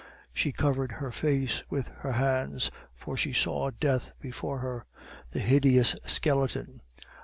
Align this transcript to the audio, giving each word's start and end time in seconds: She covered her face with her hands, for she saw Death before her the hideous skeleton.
She 0.33 0.51
covered 0.51 0.93
her 0.93 1.11
face 1.11 1.61
with 1.69 1.89
her 1.99 2.13
hands, 2.13 2.71
for 2.95 3.15
she 3.15 3.33
saw 3.33 3.69
Death 3.69 4.13
before 4.19 4.57
her 4.57 4.87
the 5.29 5.37
hideous 5.37 5.95
skeleton. 6.07 6.81